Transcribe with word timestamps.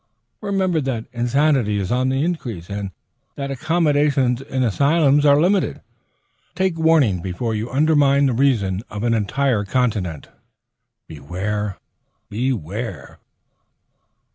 Remember 0.41 0.81
that 0.81 1.05
insanity 1.13 1.77
is 1.77 1.91
on 1.91 2.09
the 2.09 2.23
increase, 2.23 2.71
and 2.71 2.89
that 3.35 3.51
accommodations 3.51 4.41
in 4.41 4.63
asylums 4.63 5.27
are 5.27 5.39
limited. 5.39 5.81
Take 6.55 6.79
warning 6.79 7.21
before 7.21 7.53
you 7.53 7.69
undermine 7.69 8.25
the 8.25 8.33
reason 8.33 8.81
of 8.89 9.03
an 9.03 9.13
entire 9.13 9.63
continent. 9.63 10.29
Beware! 11.07 11.77
Beware! 12.31 13.19